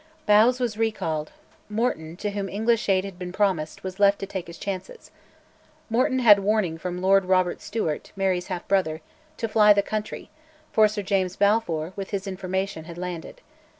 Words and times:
Bowes 0.25 0.59
was 0.59 0.77
recalled; 0.79 1.31
Morton, 1.69 2.17
to 2.17 2.31
whom 2.31 2.49
English 2.49 2.89
aid 2.89 3.05
had 3.05 3.19
been 3.19 3.31
promised, 3.31 3.83
was 3.83 3.99
left 3.99 4.17
to 4.17 4.25
take 4.25 4.47
his 4.47 4.57
chances. 4.57 5.11
Morton 5.91 6.17
had 6.17 6.39
warning 6.39 6.79
from 6.79 6.99
Lord 7.03 7.25
Robert 7.25 7.61
Stewart, 7.61 8.11
Mary's 8.15 8.47
half 8.47 8.67
brother, 8.67 9.01
to 9.37 9.47
fly 9.47 9.73
the 9.73 9.83
country, 9.83 10.31
for 10.71 10.87
Sir 10.87 11.03
James 11.03 11.35
Balfour, 11.35 11.93
with 11.95 12.09
his 12.09 12.25
information, 12.25 12.85
had 12.85 12.97
landed. 12.97 13.41